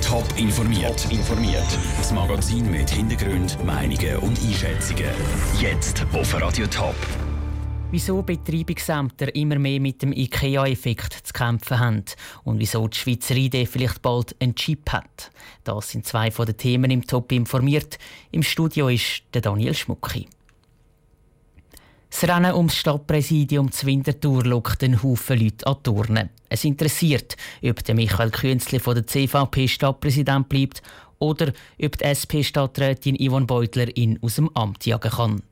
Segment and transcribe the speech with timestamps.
[0.00, 1.02] Top informiert.
[1.02, 1.78] Top informiert.
[1.98, 5.10] Das Magazin mit Hintergrund, Meinungen und Einschätzungen.
[5.60, 6.94] Jetzt auf Radio Top.
[7.90, 12.04] Wieso Betreibungsämter immer mehr mit dem IKEA-Effekt zu kämpfen haben
[12.44, 15.30] und wieso die Schweizer Idee vielleicht bald einen Chip hat.
[15.64, 17.98] Das sind zwei von den Themen im Top informiert.
[18.30, 20.26] Im Studio ist der Daniel Schmucki.
[22.10, 26.30] Das Rennen ums Stadtpräsidium zu Winterthur lockt einen Haufen Leute an Turnen.
[26.48, 30.82] Es interessiert, ob der Michael Künzli von der CVP Stadtpräsident bleibt
[31.20, 35.42] oder ob die SP-Stadträtin Yvonne Beutler ihn aus dem Amt jagen kann.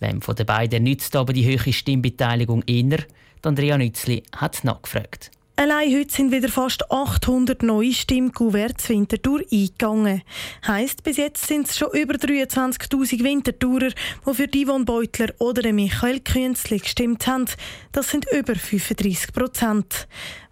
[0.00, 3.04] Wem von den beiden nützt aber die höhere Stimmbeteiligung eher?
[3.42, 5.30] Andrea Nützli hat nachgefragt.
[5.58, 10.22] Allein heute sind wieder fast 800 neue Stimmkuverts Winterthur eingegangen.
[10.64, 16.20] Heisst, bis jetzt sind es schon über 23.000 Winterthurer, die für Yvonne Beutler oder Michael
[16.20, 17.46] Künzli gestimmt haben.
[17.90, 20.06] Das sind über 35 Prozent.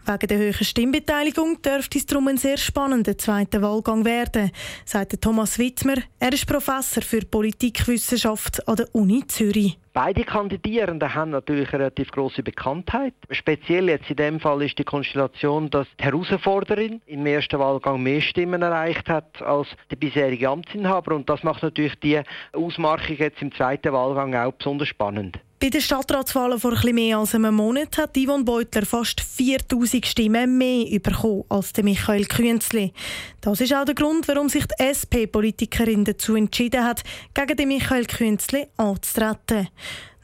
[0.09, 4.53] Wegen der hohen Stimmbeteiligung dürfte es darum ein sehr spannender zweiter Wahlgang werden,
[4.85, 5.97] sagt Thomas Wittmer.
[6.21, 9.81] Er ist Professor für Politikwissenschaft an der Uni Zürich.
[9.93, 13.15] Beide Kandidierenden haben natürlich eine relativ große Bekanntheit.
[13.31, 18.21] Speziell jetzt in dem Fall ist die Konstellation, dass die Herausforderin im ersten Wahlgang mehr
[18.21, 22.21] Stimmen erreicht hat als der bisherige Amtsinhaber und das macht natürlich die
[22.53, 25.41] Ausmarchung jetzt im zweiten Wahlgang auch besonders spannend.
[25.67, 30.57] Bei den Stadtratswahlen vor etwas mehr als einem Monat hat Yvonne Beutler fast 4000 Stimmen
[30.57, 32.93] mehr bekommen als Michael Künzli.
[33.41, 37.03] Das ist auch der Grund, warum sich die SP-Politikerin dazu entschieden hat,
[37.35, 39.67] gegen Michael Künzli anzutreten.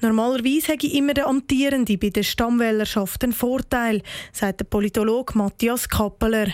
[0.00, 6.52] Normalerweise hätte immer der Amtierende bei der Stammwählerschaft einen Vorteil, sagt der Politologe Matthias Kappeler.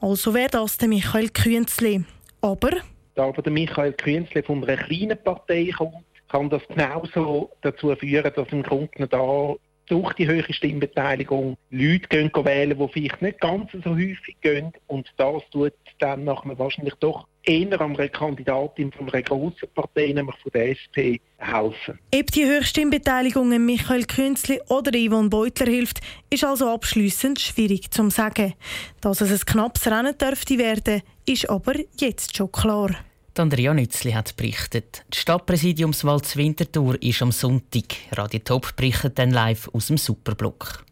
[0.00, 2.04] Also wäre das der Michael Künzli.
[2.40, 2.70] Aber...
[3.16, 8.32] Da aber der Michael Künzli von einer kleinen Partei kommt, kann das genauso dazu führen,
[8.34, 9.54] dass im Grunde da
[9.88, 14.72] durch die höhere Stimmbeteiligung Leute gehen wählen, die vielleicht nicht ganz so häufig gehen.
[14.86, 20.36] Und das tut dann nachher wahrscheinlich doch eher einer Kandidatin von einer grossen Partei, nämlich
[20.36, 21.98] von der SP, helfen.
[22.14, 26.00] Ob die Höchststimmbeteiligung Michael Künzli oder Yvonne Beutler hilft,
[26.30, 28.54] ist also abschließend schwierig zu sagen.
[29.00, 32.90] Dass es ein knappes Rennen dürfte werden, ist aber jetzt schon klar.
[33.38, 35.04] Andrea Nützli hat berichtet.
[35.12, 37.96] Die Stadtpräsidiumswahl zu Winterthur ist am Sonntag.
[38.12, 40.84] Radio Top berichtet dann live aus dem Superblock.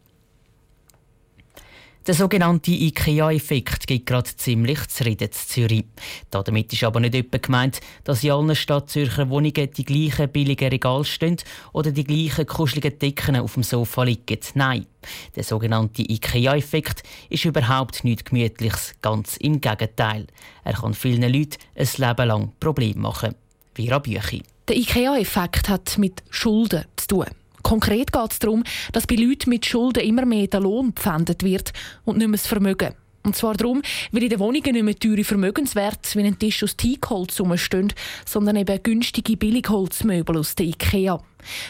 [2.07, 5.83] Der sogenannte IKEA-Effekt gibt gerade ziemlich zu reden in Zürich.
[6.31, 11.03] Damit ist aber nicht etwa gemeint, dass in allen Stadtzürcher Wohnungen die gleichen billigen Regale
[11.03, 11.35] stehen
[11.73, 14.39] oder die gleichen kuscheligen Decken auf dem Sofa liegen.
[14.53, 14.85] Nein,
[15.35, 20.27] der sogenannte IKEA-Effekt ist überhaupt nichts Gemütliches, ganz im Gegenteil.
[20.63, 23.35] Er kann vielen Leuten ein Leben lang Probleme machen.
[23.73, 24.43] Vera Büchi.
[24.69, 27.25] Der IKEA-Effekt hat mit Schulden zu tun.
[27.67, 28.63] Konkret geht es darum,
[28.93, 31.73] dass bei Leuten mit Schulden immer mehr der Lohn gepfändet wird
[32.05, 32.93] und nicht mehr das Vermögen.
[33.23, 33.81] Und zwar darum,
[34.13, 37.91] weil in den Wohnungen nicht mehr teure Vermögenswerte wie ein Tisch aus Teakholz rumstehen,
[38.25, 41.19] sondern eben günstige Billigholzmöbel aus der Ikea.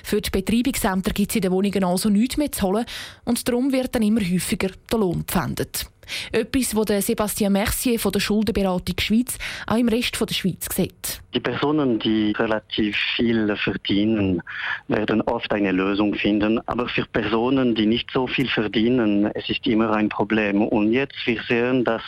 [0.04, 2.86] Für die Betreibungsämter gibt es in den Wohnungen also nichts mehr zu holen
[3.26, 5.88] und darum wird dann immer häufiger der Lohn gepfändet.
[6.32, 11.22] Etwas, das Sebastian Mercier von der Schuldenberatung Schweiz auch im Rest der Schweiz sieht.
[11.34, 14.42] Die Personen, die relativ viel verdienen,
[14.88, 16.60] werden oft eine Lösung finden.
[16.68, 20.62] Aber für Personen, die nicht so viel verdienen, es ist immer ein Problem.
[20.62, 22.02] Und jetzt wir sehen, dass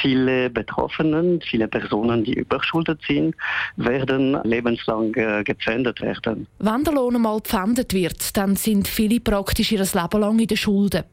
[0.00, 3.34] viele Betroffenen, viele Personen, die überschuldet sind,
[3.76, 6.46] werden lebenslang äh, gepfändet werden.
[6.58, 10.56] Wenn der Lohn einmal gepfändet wird, dann sind viele praktisch ihr Leben lang in den
[10.56, 11.04] Schulden.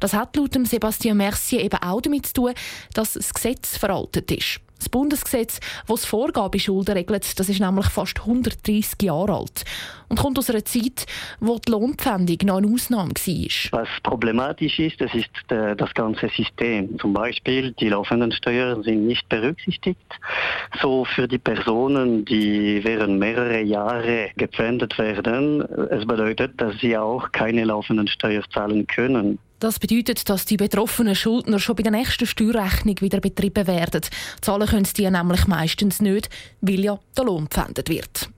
[0.00, 2.54] Das hat laut Sebastian Mercier eben auch damit zu tun,
[2.94, 4.60] dass das Gesetz veraltet ist.
[4.78, 9.64] Das Bundesgesetz, das die Vorgabe Schulden regelt, das ist nämlich fast 130 Jahre alt
[10.08, 11.06] und kommt aus einer Zeit,
[11.40, 13.80] wo die Lohnpfändung noch eine Ausnahme war.
[13.80, 16.96] Was problematisch ist, das ist äh, das ganze System.
[17.00, 19.98] Zum Beispiel die laufenden Steuern sind nicht berücksichtigt.
[20.80, 25.60] So für die Personen, die während mehrere Jahre gepfändet werden,
[25.90, 29.38] es bedeutet, dass sie auch keine laufenden Steuern zahlen können.
[29.58, 34.02] Das bedeutet, dass die betroffenen Schuldner schon bei der nächsten Steuerrechnung wieder betrieben werden.
[34.40, 38.30] Zahlen können die nämlich meistens nicht, weil ja der Lohn gepfändet wird.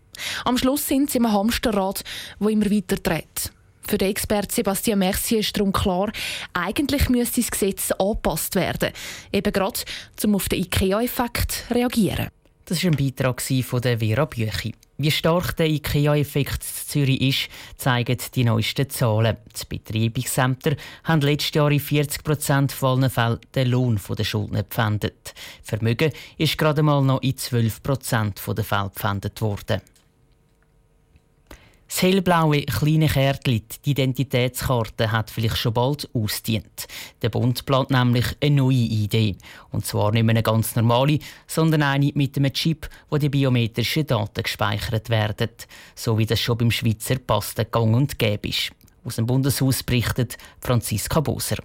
[0.44, 2.04] Am Schluss sind sie im Hamsterrad,
[2.38, 3.52] wo immer weiter dreht.
[3.86, 6.10] Für den Experten Sebastian Mercier ist darum klar,
[6.54, 8.90] eigentlich müsste das Gesetz angepasst werden.
[9.32, 9.80] Eben gerade,
[10.24, 12.28] um auf den IKEA-Effekt reagieren.
[12.70, 14.72] Das war ein Beitrag von Vera Büchi.
[14.96, 19.38] Wie stark der IKEA-Effekt in Zürich ist, zeigen die neuesten Zahlen.
[19.60, 25.34] Die Betreibungsämter haben letztes Jahr in 40 Prozent allen Fällen den Lohn der Schuldner gepfändet.
[25.64, 29.80] Vermögen ist gerade mal noch in 12 Prozent der Fälle gepfändet worden.
[31.90, 36.86] Das hellblaue kleine Kärtchen, die Identitätskarte, hat vielleicht schon bald ausdient.
[37.20, 39.34] Der Bund plant nämlich eine neue Idee.
[39.72, 44.06] Und zwar nicht mehr eine ganz normale, sondern eine mit einem Chip, wo die biometrischen
[44.06, 45.50] Daten gespeichert werden.
[45.96, 48.70] So wie das schon beim Schweizer Pass gang und gäbe ist.
[49.04, 51.56] Aus dem Bundeshaus berichtet Franziska Boser.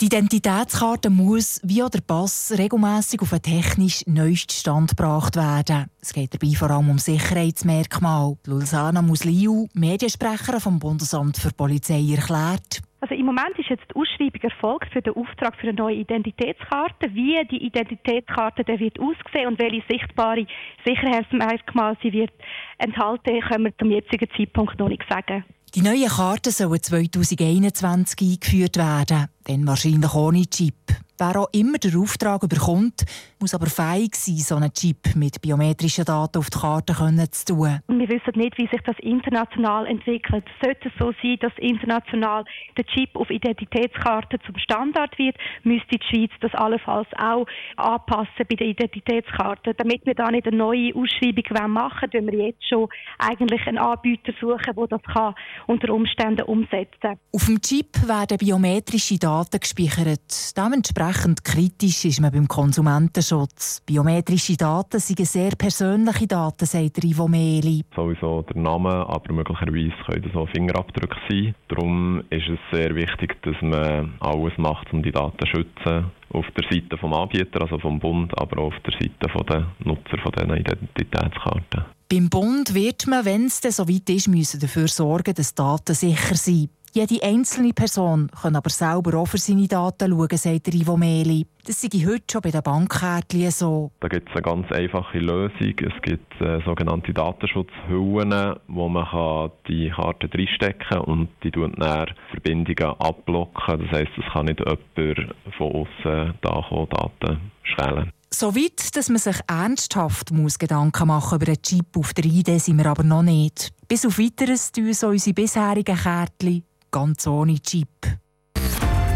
[0.00, 5.90] Die Identitätskarte muss, wie auch der Pass, regelmäßig auf einen technisch neuesten Stand gebracht werden.
[6.00, 8.38] Es geht dabei vor allem um Sicherheitsmerkmale.
[8.46, 12.80] Lulsana Musliu, Mediensprecherin vom Bundesamt für Polizei, erklärt.
[13.02, 17.14] Also im Moment ist jetzt die Ausschreibung erfolgt für den Auftrag für eine neue Identitätskarte.
[17.14, 20.46] Wie die Identitätskarte der wird aussehen und welche sichtbare
[20.86, 22.32] Sicherheitsmerkmale sie wird
[22.78, 25.44] enthalten, können wir zum jetzigen Zeitpunkt noch nicht sagen.
[25.76, 30.74] Die neuen Karten sollen 2021 eingeführt werden, dann wahrscheinlich ohne Chip.
[31.20, 33.04] Wer auch immer den Auftrag bekommt,
[33.40, 36.94] muss aber fähig sein, so einen Chip mit biometrischen Daten auf die Karte
[37.30, 37.78] zu tun.
[37.88, 40.46] Wir wissen nicht, wie sich das international entwickelt.
[40.62, 42.44] Sollte es so sein, dass international
[42.78, 47.46] der Chip auf Identitätskarte zum Standard wird, müsste die Schweiz das allenfalls auch
[47.76, 49.74] anpassen bei der Identitätskarte.
[49.74, 52.88] Damit wir da nicht eine neue Ausschreibung machen wollen, wir jetzt schon
[53.18, 55.34] eigentlich einen Anbieter suchen, der das kann
[55.66, 57.18] unter Umständen umsetzen kann.
[57.30, 60.56] Auf dem Chip werden biometrische Daten gespeichert.
[60.56, 63.82] Dementsprechend Entsprechend kritisch ist man beim Konsumentenschutz.
[63.84, 67.82] Biometrische Daten sind sehr persönliche Daten, sagt Ivo Meli.
[67.96, 71.56] Sowieso der Name, aber möglicherweise können das auch Fingerabdrücke sein.
[71.66, 76.12] Darum ist es sehr wichtig, dass man alles macht, um die Daten zu schützen.
[76.32, 80.18] Auf der Seite des Anbieters, also vom Bund, aber auch auf der Seite der Nutzer
[80.22, 81.86] von diesen Identitätskarten.
[82.08, 86.34] Beim Bund wird man, wenn es so weit ist, müssen dafür sorgen, dass Daten sicher
[86.34, 86.70] sind.
[86.92, 91.46] Jede einzelne Person kann aber selber auch für seine Daten schauen, sagt Ivo Meli.
[91.64, 93.92] Das sei heute schon bei den Bankkärtchen so.
[94.00, 95.52] Da gibt es eine ganz einfache Lösung.
[95.78, 101.74] Es gibt äh, sogenannte Datenschutzhüllen, wo man kann die Karte reinstecken kann und die tun
[101.78, 103.86] dann Verbindungen abblocken.
[103.86, 108.10] Das heisst, es kann nicht jemand von außen da kommen, Daten schwellen.
[108.32, 112.60] So weit, dass man sich ernsthaft muss Gedanken machen über einen Chip auf der ID,
[112.60, 113.70] sind wir aber noch nicht.
[113.86, 117.88] Bis auf Weiteres tun so unsere bisherigen Kärtchen ganz ohne Chip.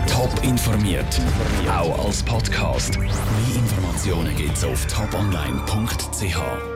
[0.07, 1.21] Top informiert,
[1.69, 2.99] auch als Podcast.
[2.99, 3.09] Mehr
[3.57, 6.74] Informationen gibt's auf toponline.ch.